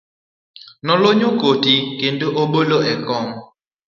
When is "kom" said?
3.07-3.27